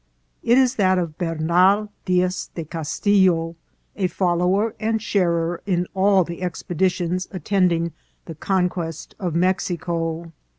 [0.41, 3.55] It is that of Bernal Diaz de Castillo,
[3.95, 7.91] a follower and sharer in all the expeditions attending
[8.25, 10.31] the conquest of Mexico.